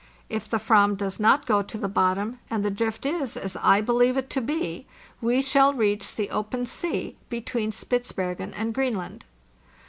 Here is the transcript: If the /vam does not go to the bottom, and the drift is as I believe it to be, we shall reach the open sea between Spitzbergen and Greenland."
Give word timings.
If 0.29 0.49
the 0.49 0.57
/vam 0.57 0.97
does 0.97 1.19
not 1.19 1.45
go 1.45 1.61
to 1.61 1.77
the 1.77 1.87
bottom, 1.87 2.39
and 2.49 2.65
the 2.65 2.71
drift 2.71 3.05
is 3.05 3.37
as 3.37 3.55
I 3.57 3.81
believe 3.81 4.17
it 4.17 4.31
to 4.31 4.41
be, 4.41 4.87
we 5.21 5.43
shall 5.43 5.75
reach 5.75 6.15
the 6.15 6.31
open 6.31 6.65
sea 6.65 7.15
between 7.29 7.69
Spitzbergen 7.71 8.51
and 8.55 8.73
Greenland." 8.73 9.25